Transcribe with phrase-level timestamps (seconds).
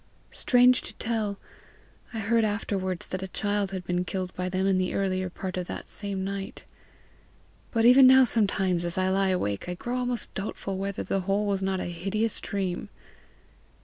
[0.31, 1.37] Strange to tell,
[2.11, 5.57] I heard afterwards that a child had been killed by them in the earlier part
[5.57, 6.65] of that same night.
[7.69, 11.45] But even now sometimes, as I lie awake, I grow almost doubtful whether the whole
[11.45, 12.89] was not a hideous dream.